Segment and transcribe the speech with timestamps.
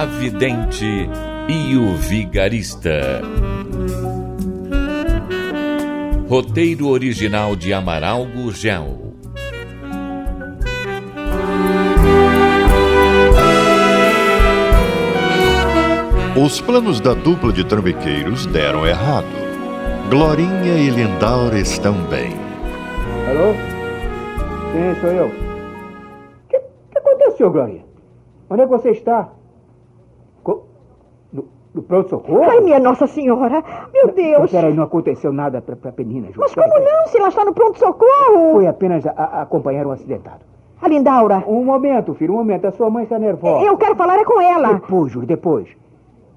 [0.00, 1.10] A Vidente
[1.46, 3.20] e o Vigarista.
[6.26, 9.12] Roteiro original de Amaral Gurgel.
[16.34, 19.26] Os planos da dupla de trambiqueiros deram errado.
[20.08, 22.32] Glorinha e Lindaura estão bem.
[23.28, 23.52] Alô?
[24.72, 25.26] Sim, sou eu.
[25.26, 27.84] O que, que aconteceu, Glorinha?
[28.48, 29.39] Onde é que você está?
[31.72, 32.42] No pronto-socorro?
[32.42, 33.62] Ai, minha Nossa Senhora!
[33.92, 34.50] Meu Deus!
[34.50, 36.40] Peraí, não aconteceu nada pra, pra menina, Ju.
[36.40, 38.52] Mas como não, se ela está no pronto-socorro?
[38.54, 40.40] Foi apenas a, a- acompanhar um acidentado.
[40.82, 42.66] A Lindaura, Um momento, filho, um momento.
[42.66, 43.64] A sua mãe está nervosa.
[43.64, 44.74] eu quero falar é com ela.
[44.74, 45.68] Depois, Júlio, depois.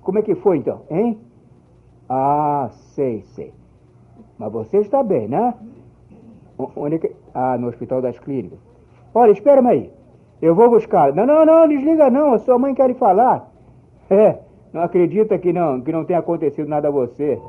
[0.02, 1.18] Como é que foi, então, hein?
[2.10, 3.54] Ah, sei, sei.
[4.38, 5.54] Mas você está bem, né?
[6.76, 7.12] Onde é que...
[7.34, 8.60] Ah, no Hospital das Clínicas.
[9.16, 9.92] Olha, espera-me aí.
[10.42, 11.14] Eu vou buscar.
[11.14, 12.34] Não, não, não, desliga não.
[12.34, 13.50] A sua mãe quer lhe falar.
[14.10, 14.38] É,
[14.74, 17.40] não acredita que não, que não tenha acontecido nada a você.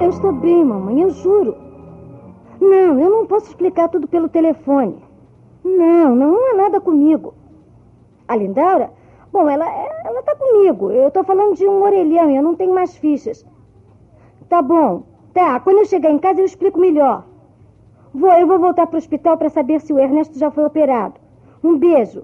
[0.00, 1.56] Eu estou bem, mamãe, eu juro.
[2.60, 4.96] Não, eu não posso explicar tudo pelo telefone.
[5.64, 7.34] Não, não, é nada comigo.
[8.26, 8.90] A Lindaura?
[9.32, 9.66] Bom, ela,
[10.04, 10.90] ela tá comigo.
[10.90, 13.46] Eu tô falando de um orelhão e eu não tenho mais fichas.
[14.48, 15.04] Tá bom.
[15.32, 17.24] Tá, quando eu chegar em casa eu explico melhor.
[18.14, 21.14] Vou, eu vou voltar pro hospital para saber se o Ernesto já foi operado.
[21.62, 22.22] Um beijo.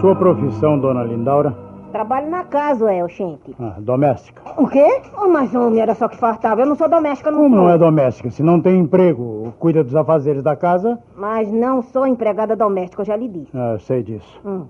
[0.00, 1.56] Sua profissão, dona Lindaura?
[1.90, 3.54] Trabalho na casa, é, gente.
[3.58, 4.42] Ah, doméstica.
[4.56, 5.00] O quê?
[5.16, 6.60] Oh, mas, homem, era só que fartava.
[6.60, 8.30] Eu não sou doméstica, não Como não é doméstica?
[8.30, 10.98] Se não tem emprego, cuida dos afazeres da casa?
[11.16, 13.56] Mas não sou empregada doméstica, eu já lhe disse.
[13.56, 14.40] Ah, sei disso.
[14.44, 14.64] Hum,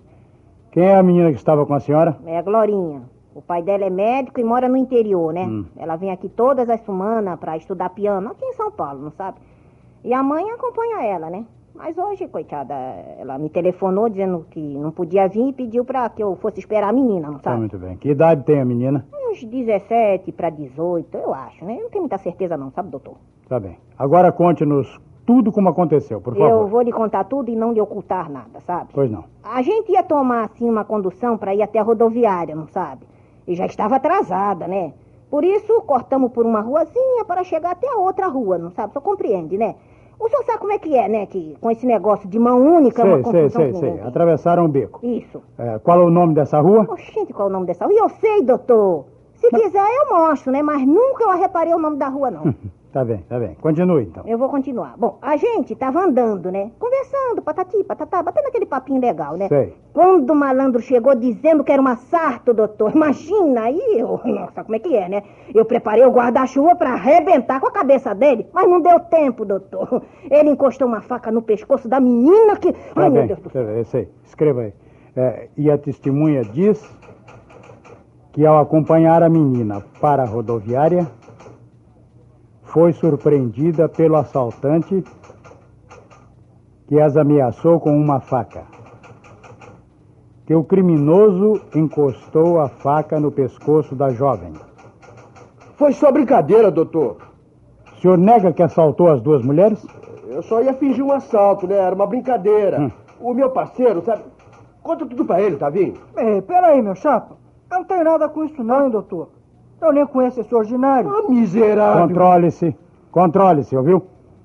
[0.74, 2.16] Quem é a menina que estava com a senhora?
[2.26, 3.02] é a Glorinha.
[3.32, 5.44] O pai dela é médico e mora no interior, né?
[5.44, 5.66] Hum.
[5.76, 9.38] Ela vem aqui todas as semanas pra estudar piano, aqui em São Paulo, não sabe?
[10.02, 11.44] E a mãe acompanha ela, né?
[11.76, 16.22] Mas hoje, coitada, ela me telefonou dizendo que não podia vir e pediu pra que
[16.24, 17.58] eu fosse esperar a menina, não Tá sabe?
[17.60, 17.96] muito bem.
[17.96, 19.06] Que idade tem a menina?
[19.30, 21.76] Uns 17 pra 18, eu acho, né?
[21.78, 23.14] Eu não tenho muita certeza não, sabe, doutor?
[23.48, 23.78] Tá bem.
[23.96, 26.50] Agora conte-nos tudo como aconteceu, por favor.
[26.50, 28.90] Eu vou lhe contar tudo e não lhe ocultar nada, sabe?
[28.92, 29.24] Pois não.
[29.42, 33.06] A gente ia tomar, assim, uma condução para ir até a rodoviária, não sabe?
[33.46, 34.92] E já estava atrasada, né?
[35.30, 38.92] Por isso, cortamos por uma ruazinha para chegar até a outra rua, não sabe?
[38.92, 39.74] Só compreende, né?
[40.18, 41.26] O senhor sabe como é que é, né?
[41.26, 43.92] Que com esse negócio de mão única é uma Sei, sei, confusão sei, sei.
[43.92, 44.06] tem.
[44.06, 45.04] Atravessaram o beco.
[45.04, 45.42] Isso.
[45.58, 46.86] É, qual é o nome dessa rua?
[46.88, 47.94] Oxente, qual é o nome dessa rua?
[47.98, 49.06] Eu sei, doutor.
[49.34, 50.62] Se quiser, eu mostro, né?
[50.62, 52.54] Mas nunca eu reparei o nome da rua, não.
[52.94, 53.56] Tá bem, tá bem.
[53.60, 54.22] Continue, então.
[54.25, 54.94] Eu vou continuar.
[54.97, 56.71] Bom, a gente tava andando, né?
[56.78, 59.49] Conversando, patati, patatá, batendo aquele papinho legal, né?
[59.49, 59.75] Sei.
[59.93, 64.77] Quando o malandro chegou dizendo que era um assalto, doutor, imagina aí, eu, nossa, como
[64.77, 65.25] é que é, né?
[65.53, 70.04] Eu preparei o guarda-chuva pra arrebentar com a cabeça dele, mas não deu tempo, doutor.
[70.31, 72.72] Ele encostou uma faca no pescoço da menina que...
[72.72, 74.09] Tá Ai, meu bem, Deus do tá bem, eu sei.
[74.22, 74.72] Escreva aí.
[75.16, 76.81] É, e a testemunha diz
[78.33, 81.10] que ao acompanhar a menina para a rodoviária,
[82.74, 85.04] foi surpreendida pelo assaltante
[86.88, 88.64] que as ameaçou com uma faca.
[90.44, 94.54] Que o criminoso encostou a faca no pescoço da jovem.
[95.76, 97.18] Foi só brincadeira, doutor.
[97.96, 99.86] O senhor nega que assaltou as duas mulheres?
[100.26, 101.76] Eu só ia fingir um assalto, né?
[101.76, 102.80] Era uma brincadeira.
[102.80, 102.91] Hum.
[103.20, 104.24] O meu parceiro, sabe?
[104.82, 106.00] Conta tudo pra ele, tá vindo?
[106.16, 107.36] Ei, peraí, meu chapa.
[107.70, 109.28] Eu não tenho nada com isso não, hein, doutor.
[109.84, 111.10] Eu nem conheço esse ordinário.
[111.10, 112.09] Ah, miserável.
[112.09, 112.75] Controle-se.
[113.13, 114.03] Controle-se, ouviu?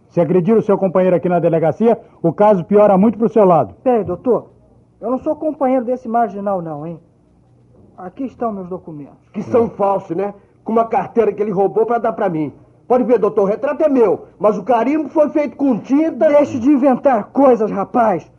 [0.09, 3.73] Se agredir o seu companheiro aqui na delegacia, o caso piora muito pro seu lado.
[3.81, 4.47] Peraí, doutor.
[4.99, 6.99] Eu não sou companheiro desse marginal, não, hein?
[7.97, 9.29] Aqui estão meus documentos.
[9.31, 10.33] Que são falsos, né?
[10.61, 12.51] Com uma carteira que ele roubou pra dar pra mim.
[12.85, 16.27] Pode ver, doutor, o retrato é meu, mas o carimbo foi feito com tinta.
[16.27, 18.29] Deixe de inventar coisas, rapaz.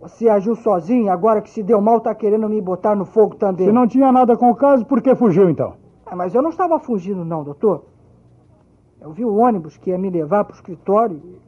[0.00, 3.66] Você agiu sozinho, agora que se deu mal, tá querendo me botar no fogo também.
[3.66, 5.81] Se não tinha nada com o caso, por que fugiu então?
[6.12, 7.86] Ah, mas eu não estava fugindo, não, doutor.
[9.00, 11.40] Eu vi o ônibus que ia me levar pro escritório e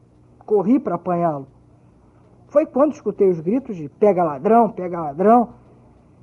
[0.46, 1.46] corri para apanhá-lo.
[2.48, 5.50] Foi quando escutei os gritos de pega ladrão, pega ladrão.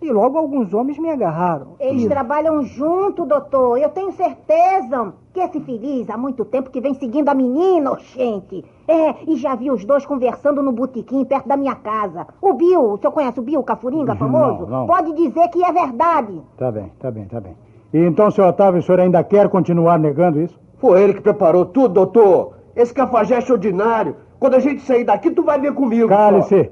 [0.01, 1.75] E logo alguns homens me agarraram.
[1.79, 3.77] Eles E- trabalham junto, doutor.
[3.77, 8.65] Eu tenho certeza que esse feliz há muito tempo que vem seguindo a menina, gente.
[8.87, 12.25] É, e já vi os dois conversando no botequim perto da minha casa.
[12.41, 14.65] O Bill, o senhor conhece o Bill, Cafuringa, Não, famoso?
[14.65, 14.87] não.
[14.87, 16.41] Pode dizer que é verdade.
[16.57, 17.55] Tá bem, tá bem, tá bem.
[17.93, 20.59] E então, senhor Otávio, o senhor ainda quer continuar negando isso?
[20.77, 22.53] Foi ele que preparou tudo, doutor.
[22.75, 24.15] Esse cafajeste ordinário.
[24.39, 26.07] Quando a gente sair daqui, tu vai ver comigo.
[26.07, 26.71] Cale-se.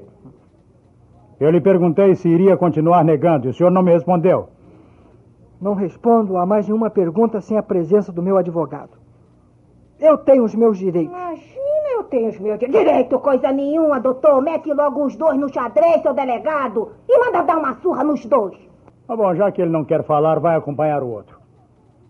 [1.38, 4.48] Eu lhe perguntei se iria continuar negando e o senhor não me respondeu.
[5.60, 8.90] Não respondo a mais nenhuma pergunta sem a presença do meu advogado.
[9.98, 11.12] Eu tenho os meus direitos.
[11.12, 14.40] Imagina, eu tenho os meus direito, coisa nenhuma, doutor.
[14.42, 18.69] Mete logo os dois no xadrez, seu delegado, e manda dar uma surra nos dois.
[19.10, 21.36] Tá bom, já que ele não quer falar, vai acompanhar o outro.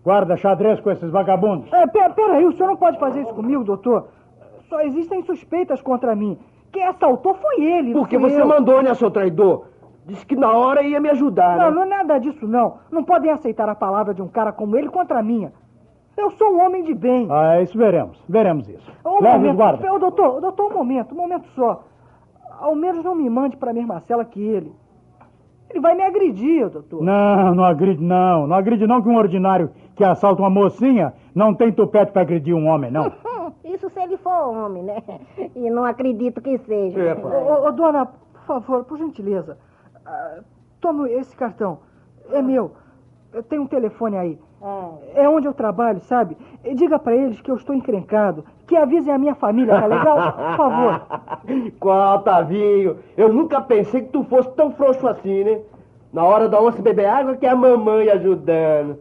[0.03, 1.73] Guarda xadrez com esses vagabundos.
[1.73, 4.09] É, pera, peraí, o senhor não pode fazer isso comigo, doutor.
[4.69, 6.37] Só existem suspeitas contra mim.
[6.71, 8.45] Quem assaltou foi ele, não Porque você eu.
[8.45, 9.65] mandou, né, seu traidor?
[10.05, 11.71] Disse que na hora ia me ajudar, Não, né?
[11.71, 12.75] não é nada disso, não.
[12.91, 15.51] Não podem aceitar a palavra de um cara como ele contra a minha.
[16.15, 17.27] Eu sou um homem de bem.
[17.31, 18.23] Ah, isso veremos.
[18.29, 18.91] Veremos isso.
[19.03, 19.91] Um Leve momento, guardas.
[19.91, 21.83] Ô, doutor, doutor, um momento, um momento só.
[22.59, 24.71] Ao menos não me mande para a mesma cela que ele.
[25.71, 27.01] Ele vai me agredir, doutor.
[27.01, 28.45] Não, não agride não.
[28.45, 32.53] Não agride não que um ordinário que assalta uma mocinha não tem tupete para agredir
[32.53, 33.11] um homem, não.
[33.63, 35.01] Isso se ele for homem, né?
[35.55, 36.99] E não acredito que seja.
[36.99, 37.27] Epa.
[37.27, 39.57] Ô, ô, ô, dona, por favor, por gentileza,
[40.05, 40.39] ah,
[40.81, 41.79] tome esse cartão.
[42.31, 42.73] É meu.
[43.33, 44.39] Eu tenho um telefone aí.
[45.15, 46.37] É onde eu trabalho, sabe?
[46.63, 48.45] E diga para eles que eu estou encrencado.
[48.67, 50.33] Que avisem a minha família, tá legal?
[50.33, 51.01] Por favor.
[51.79, 52.97] Qual, Tavinho?
[53.17, 55.59] Eu nunca pensei que tu fosse tão frouxo assim, né?
[56.13, 58.99] Na hora da onça beber água, que é a mamãe ajudando.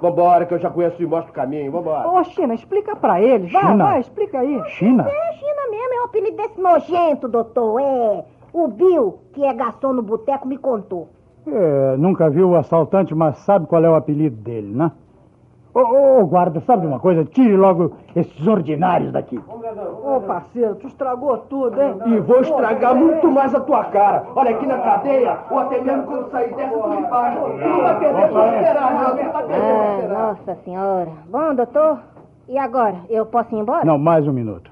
[0.00, 1.72] Vambora, que eu já conheço e mostro o caminho.
[1.72, 2.08] Vambora.
[2.08, 3.50] Ô, China, explica para eles.
[3.50, 3.84] Vai, China.
[3.84, 4.62] vai, explica aí.
[4.70, 5.06] China?
[5.08, 7.80] É, China mesmo, é o apelido desse nojento, doutor.
[7.80, 8.24] É.
[8.52, 11.08] O Bill, que é garçom no boteco, me contou.
[11.46, 14.90] É, nunca viu o assaltante, mas sabe qual é o apelido dele, né?
[15.72, 17.22] Ô, ô, guarda, sabe de uma coisa?
[17.24, 19.38] Tire logo esses ordinários daqui.
[19.38, 21.96] Ô, parceiro, tu estragou tudo, hein?
[22.06, 24.24] E vou estragar muito mais a tua cara.
[24.34, 27.40] Olha, aqui na cadeia, ou até mesmo quando sair dessa, tu me paga.
[27.40, 29.16] Tu não vai perder pra esperar, não.
[29.16, 30.18] Tu não vai perder pra Ah, esperar.
[30.28, 31.10] nossa senhora.
[31.30, 31.98] Bom, doutor,
[32.48, 32.96] e agora?
[33.10, 33.84] Eu posso ir embora?
[33.84, 34.70] Não, mais um minuto.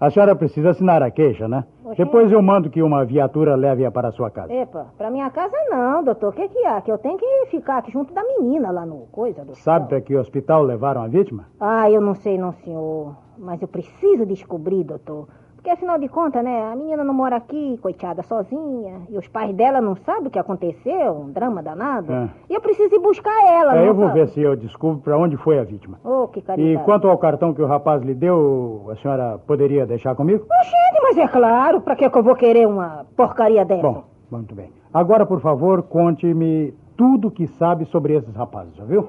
[0.00, 1.64] A senhora precisa assinar a queixa, né?
[1.90, 2.04] Oxê.
[2.04, 4.52] Depois eu mando que uma viatura leve-a para a sua casa.
[4.52, 6.30] Epa, pra minha casa não, doutor.
[6.30, 6.80] O que que há?
[6.80, 9.60] Que eu tenho que ficar aqui junto da menina lá no coisa, doutor.
[9.60, 11.46] Sabe para que hospital levaram a vítima?
[11.58, 13.16] Ah, eu não sei não, senhor.
[13.36, 15.28] Mas eu preciso descobrir, doutor.
[15.60, 19.02] Porque afinal de contas, né, a menina não mora aqui, coitada, sozinha.
[19.10, 22.10] E os pais dela não sabem o que aconteceu, um drama danado.
[22.10, 22.30] É.
[22.48, 24.20] E eu preciso ir buscar ela, É, eu vou sabe?
[24.20, 25.98] ver se eu descubro para onde foi a vítima.
[26.02, 26.84] Ô, que E caridade.
[26.86, 30.44] quanto ao cartão que o rapaz lhe deu, a senhora poderia deixar comigo?
[30.44, 33.82] Oxente, mas é claro, pra que que eu vou querer uma porcaria dessa?
[33.82, 34.72] Bom, muito bem.
[34.94, 39.08] Agora, por favor, conte-me tudo o que sabe sobre esses rapazes, já viu?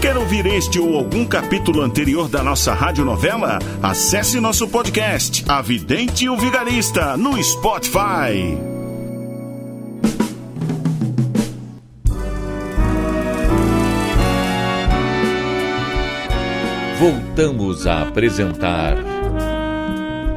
[0.00, 3.58] Quer ouvir este ou algum capítulo anterior da nossa radionovela?
[3.82, 8.56] Acesse nosso podcast, A Vidente e o Vigarista, no Spotify.
[17.00, 18.94] Voltamos a apresentar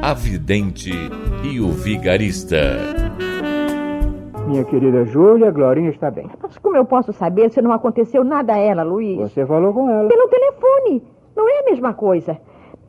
[0.02, 0.90] A Vidente
[1.44, 2.78] e o Vigarista.
[4.48, 6.28] Minha querida Júlia, Glorinha está bem.
[6.72, 9.18] Como eu posso saber se não aconteceu nada a ela, Luiz?
[9.18, 10.08] Você falou com ela.
[10.08, 11.02] Pelo telefone.
[11.36, 12.38] Não é a mesma coisa.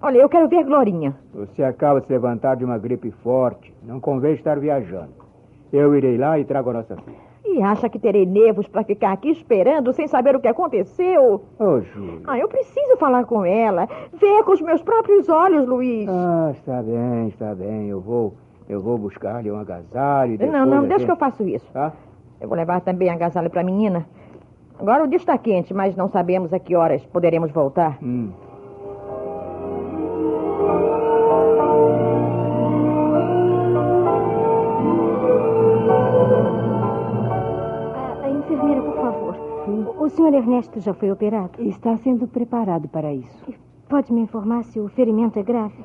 [0.02, 1.14] Olha, eu quero ver Glorinha.
[1.34, 3.74] Você acaba de se levantar de uma gripe forte.
[3.84, 5.10] Não convém estar viajando.
[5.74, 7.18] Eu irei lá e trago a nossa filha.
[7.44, 11.42] E acha que terei nervos para ficar aqui esperando sem saber o que aconteceu?
[11.60, 12.22] Ô, Júlia.
[12.26, 13.90] Ah, eu preciso falar com ela.
[14.14, 16.08] Ver com os meus próprios olhos, Luiz.
[16.08, 17.90] Ah, está bem, está bem.
[17.90, 18.34] Eu vou,
[18.70, 21.70] eu vou buscar-lhe um agasalho e depois não, não, deixa gente- que eu faço isso.
[21.74, 21.92] Tá?
[22.44, 24.06] Eu vou levar também agasalho para a menina.
[24.78, 27.98] Agora o dia está quente, mas não sabemos a que horas poderemos voltar.
[28.04, 28.32] Hum.
[37.96, 39.36] A, a enfermeira, por favor.
[39.68, 41.52] O, o senhor Ernesto já foi operado?
[41.60, 43.54] Está sendo preparado para isso.
[43.88, 45.82] Pode me informar se o ferimento é grave?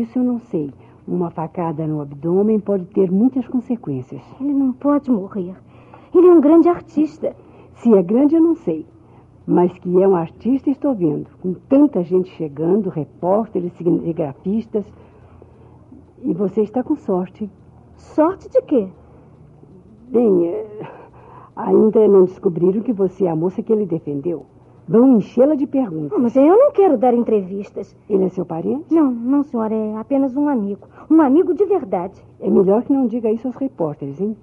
[0.00, 0.72] Isso eu não sei.
[1.06, 4.22] Uma facada no abdômen pode ter muitas consequências.
[4.40, 5.54] Ele não pode morrer.
[6.16, 7.36] Ele é um grande artista.
[7.74, 8.86] Se é grande, eu não sei.
[9.46, 11.28] Mas que é um artista, estou vendo.
[11.42, 14.90] Com tanta gente chegando, repórteres, cinegrafistas.
[16.22, 17.50] E você está com sorte.
[17.96, 18.88] Sorte de quê?
[20.08, 20.88] Bem, é,
[21.54, 24.46] ainda não descobriram que você é a moça que ele defendeu.
[24.88, 26.18] Vão enchê-la de perguntas.
[26.18, 27.94] Mas eu não quero dar entrevistas.
[28.08, 28.94] Ele é seu parente?
[28.94, 29.74] Não, não, senhora.
[29.74, 30.88] É apenas um amigo.
[31.10, 32.24] Um amigo de verdade.
[32.40, 34.34] É melhor que não diga isso aos repórteres, hein?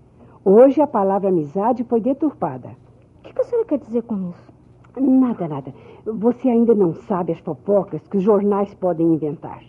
[0.45, 2.75] Hoje a palavra amizade foi deturpada.
[3.19, 4.53] O que, que a senhora quer dizer com isso?
[4.99, 5.73] Nada, nada.
[6.05, 9.63] Você ainda não sabe as fofocas que os jornais podem inventar.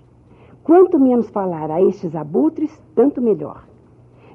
[0.65, 3.65] Quanto menos falar a estes abutres, tanto melhor.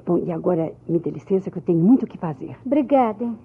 [0.06, 2.56] Bom, e agora me dê licença que eu tenho muito o que fazer.
[2.64, 3.36] Obrigada, hein?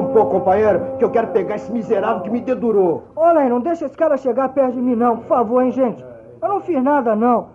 [0.00, 3.04] Um pouco, companheiro, que eu quero pegar esse miserável que me dedurou.
[3.14, 6.04] Olha aí, não deixa esse cara chegar perto de mim, não, por favor, hein, gente.
[6.42, 7.48] Eu não fiz nada, não.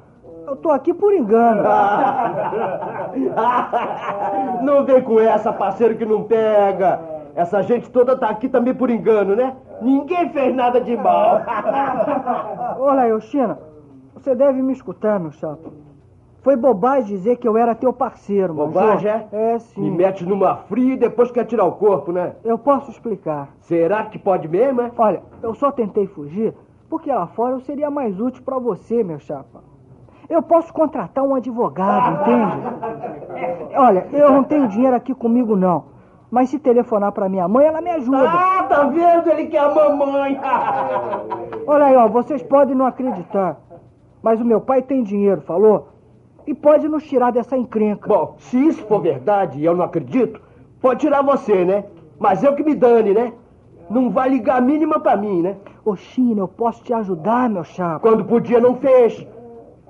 [0.48, 1.64] Eu tô aqui por engano.
[4.64, 7.00] não vem com essa, parceiro, que não pega.
[7.36, 9.56] Essa gente toda tá aqui também por engano, né?
[9.82, 11.42] Ninguém fez nada de mal.
[12.80, 13.58] Olha aí, China,
[14.14, 15.72] você deve me escutar, meu chato.
[16.42, 19.28] Foi bobagem dizer que eu era teu parceiro, Bobagem, é?
[19.32, 19.82] É, sim.
[19.82, 22.34] Me mete numa fria e depois quer tirar o corpo, né?
[22.44, 23.50] Eu posso explicar.
[23.60, 24.92] Será que pode mesmo, é?
[24.98, 26.54] Olha, eu só tentei fugir
[26.90, 29.64] porque lá fora eu seria mais útil para você, meu chapa.
[30.28, 33.72] Eu posso contratar um advogado, entende?
[33.78, 35.86] Olha, eu não tenho dinheiro aqui comigo, não.
[36.32, 38.30] Mas se telefonar para minha mãe, ela me ajuda.
[38.30, 39.30] Ah, tá vendo?
[39.30, 40.40] Ele quer a mamãe.
[41.68, 43.58] Olha aí, ó, vocês podem não acreditar.
[44.24, 45.90] Mas o meu pai tem dinheiro, falou?
[46.46, 48.08] E pode nos tirar dessa encrenca.
[48.08, 50.42] Bom, se isso for verdade e eu não acredito,
[50.80, 51.86] pode tirar você, né?
[52.20, 53.34] Mas eu que me dane, né?
[53.90, 55.58] Não vai ligar a mínima pra mim, né?
[55.84, 58.00] Ô, China, eu posso te ajudar, meu chapa.
[58.00, 59.26] Quando podia, não fez.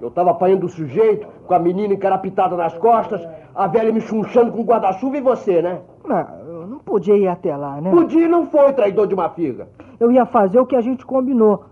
[0.02, 3.22] Eu tava apanhando o sujeito, com a menina encarapitada nas costas,
[3.54, 5.82] a velha me chunchando com guarda-chuva e você, né?
[6.04, 6.18] Não,
[6.48, 7.92] eu não podia ir até lá, né?
[7.92, 9.68] Podia e não foi, traidor de uma figa.
[10.00, 11.66] Eu ia fazer o que a gente combinou.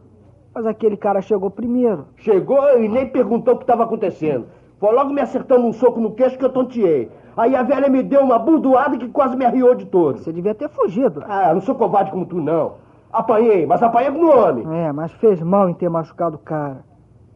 [0.54, 2.06] Mas aquele cara chegou primeiro.
[2.18, 4.46] Chegou e nem perguntou o que estava acontecendo.
[4.80, 7.12] Foi logo me acertando um soco no queixo que eu tonteei.
[7.36, 10.20] Aí a velha me deu uma burdoada que quase me arriou de todo.
[10.20, 11.24] Você devia ter fugido.
[11.28, 12.76] Ah, não sou covarde como tu, não.
[13.12, 14.66] Apanhei, mas apanhei no homem.
[14.72, 16.84] É, mas fez mal em ter machucado o cara.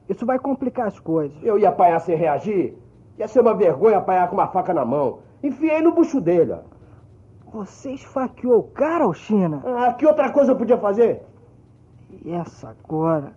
[0.07, 1.37] Isso vai complicar as coisas.
[1.43, 2.77] Eu ia apanhar sem reagir?
[3.17, 5.19] Ia ser uma vergonha apanhar com uma faca na mão.
[5.41, 6.55] Enfiei no bucho dele.
[7.51, 9.61] Você esfaqueou o cara, China?
[9.65, 11.23] Ah, que outra coisa eu podia fazer?
[12.23, 13.33] E essa agora?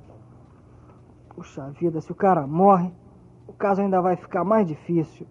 [1.34, 2.90] Puxa vida, se o cara morre,
[3.46, 5.26] o caso ainda vai ficar mais difícil.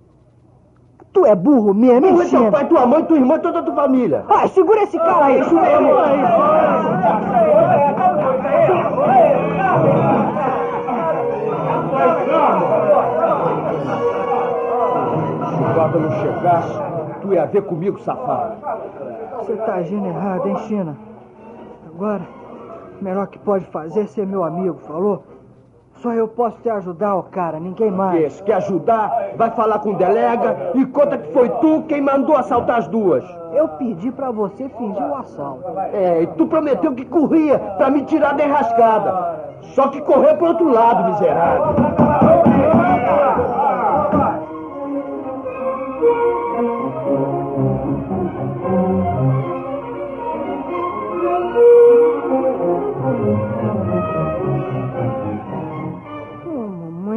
[1.12, 3.63] Tu é burro mesmo, hein, Burro é teu pai, tua mãe, tua irmã, toda a
[3.63, 4.25] tua família.
[4.29, 5.88] Ai, segura esse cara aí, isso mesmo.
[15.50, 16.79] Se o não chegasse,
[17.22, 18.55] tu ia ver comigo, safado.
[19.38, 20.98] Você tá agindo errado, hein, China?
[21.88, 22.27] Agora,
[23.00, 25.24] o melhor que pode fazer é ser meu amigo, falou?
[25.98, 28.22] Só eu posso te ajudar, ó cara, ninguém mais.
[28.24, 32.36] Esse quer ajudar, vai falar com o delega e conta que foi tu quem mandou
[32.36, 33.24] assaltar as duas.
[33.54, 35.64] Eu pedi pra você fingir o assalto.
[35.94, 39.46] É, e tu prometeu que corria pra me tirar da enrascada.
[39.74, 42.85] Só que correu pro outro lado, miserável.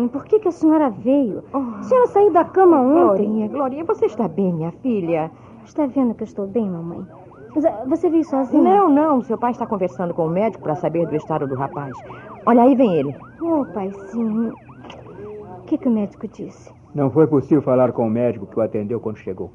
[0.08, 1.42] Por que, que a senhora veio?
[1.52, 1.58] Oh.
[1.58, 3.26] A senhora saiu da cama ontem.
[3.26, 5.30] Glorinha, Glorinha, você está bem, minha filha?
[5.64, 7.06] Está vendo que eu estou bem, mamãe?
[7.54, 8.62] Mas, ah, você veio sozinha?
[8.62, 9.22] Não, não.
[9.22, 11.92] Seu pai está conversando com o médico para saber do estado do rapaz.
[12.46, 13.14] Olha, aí vem ele.
[13.40, 14.48] Oh, pai, sim.
[14.48, 16.72] O que, que o médico disse?
[16.94, 19.50] Não foi possível falar com o médico que o atendeu quando chegou.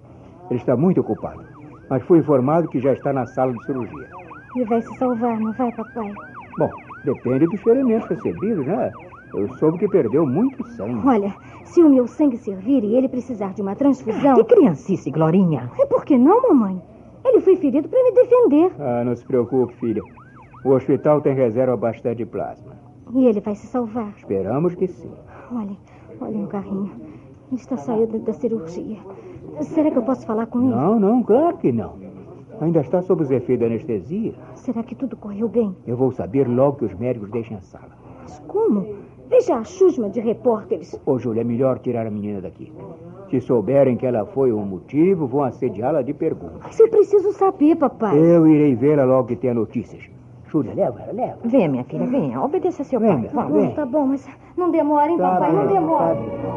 [0.50, 1.44] Ele está muito ocupado.
[1.90, 4.08] Mas fui informado que já está na sala de cirurgia.
[4.56, 6.14] E vai se salvar, não vai, papai?
[6.58, 6.70] Bom,
[7.04, 8.92] depende dos ferimentos recebidos, né?
[9.34, 11.08] Eu soube que perdeu muito sangue.
[11.08, 14.36] Olha, se o meu sangue servir e ele precisar de uma transfusão.
[14.36, 15.72] Que criancice, Glorinha.
[15.80, 16.82] E por que não, mamãe?
[17.26, 18.72] Ele foi ferido para me defender.
[18.80, 20.02] Ah, não se preocupe, filha.
[20.64, 22.74] O hospital tem reserva bastante de plasma.
[23.14, 24.14] E ele vai se salvar?
[24.18, 25.12] Esperamos que sim.
[25.52, 25.76] Olha,
[26.22, 26.92] olha o carrinho.
[27.52, 28.98] Ele está saindo da cirurgia.
[29.62, 30.70] Será que eu posso falar com ele?
[30.70, 31.96] Não, não, claro que não.
[32.62, 34.34] Ainda está sob os efeitos da anestesia.
[34.56, 35.76] Será que tudo correu bem?
[35.86, 37.98] Eu vou saber logo que os médicos deixem a sala.
[38.22, 38.88] Mas como?
[39.34, 40.96] Veja a chusma de repórteres.
[41.08, 42.72] Ô, Júlia, é melhor tirar a menina daqui.
[43.32, 46.60] Se souberem que ela foi o motivo, vão assediá-la de perguntas.
[46.62, 48.16] Mas eu preciso saber, papai.
[48.16, 50.04] Eu irei vê-la logo que tenha notícias.
[50.46, 51.38] Júlia, leva ela, leva.
[51.44, 52.40] Venha, minha filha, venha.
[52.40, 53.48] Obedeça seu Venha, pai.
[53.50, 53.74] Vamos.
[53.74, 55.50] tá bom, mas não demora, hein, Tá papai?
[55.52, 56.16] bem, não demora.
[56.16, 56.54] tá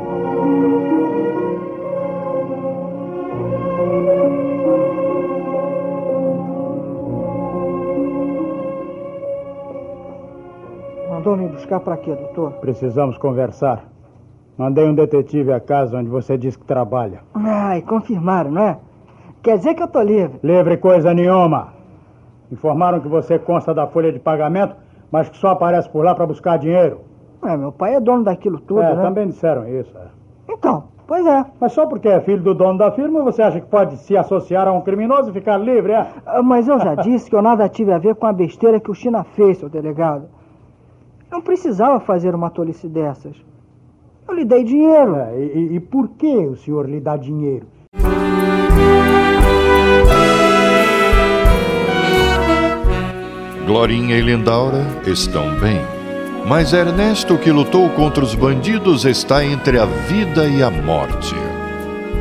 [11.27, 12.53] Mandou me buscar pra quê, doutor?
[12.61, 13.83] Precisamos conversar.
[14.57, 17.19] Mandei um detetive à casa onde você diz que trabalha.
[17.35, 18.79] Ai, confirmaram, não é?
[19.43, 20.39] Quer dizer que eu tô livre.
[20.41, 21.73] Livre coisa nenhuma.
[22.53, 24.77] Informaram que você consta da folha de pagamento,
[25.11, 27.01] mas que só aparece por lá para buscar dinheiro.
[27.45, 29.03] É, meu pai é dono daquilo tudo, é, né?
[29.03, 29.93] também disseram isso.
[29.99, 30.07] é.
[30.49, 31.45] Então, pois é.
[31.61, 34.69] Mas só porque é filho do dono da firma, você acha que pode se associar
[34.69, 36.07] a um criminoso e ficar livre, é?
[36.25, 38.93] Ah, Mas eu já disse que eu nada tive a ver com a besteira que
[38.93, 40.36] o China fez, seu delegado.
[41.31, 43.37] Não precisava fazer uma tolice dessas.
[44.29, 45.17] Eu lhe dei dinheiro.
[45.17, 47.67] É, e, e- e por que o senhor lhe dá dinheiro?
[53.67, 55.81] Glorinha e Lindaura estão bem.
[56.47, 61.35] Mas Ernesto, que lutou contra os bandidos, está entre a vida e a morte.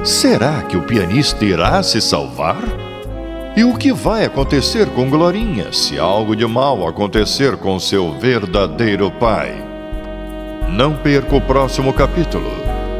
[0.04, 2.58] Será que o pianista irá se salvar?
[3.58, 9.10] E o que vai acontecer com Glorinha se algo de mal acontecer com seu verdadeiro
[9.10, 9.56] pai?
[10.70, 12.52] Não perca o próximo capítulo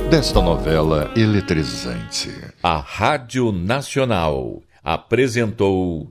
[0.10, 2.34] desta novela eletrizante.
[2.64, 6.08] A Rádio Nacional apresentou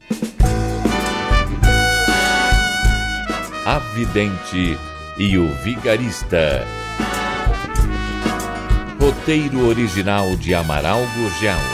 [3.64, 4.78] A Vidente
[5.16, 6.66] e o Vigarista.
[9.00, 11.73] Roteiro original de Amaral Gurgel.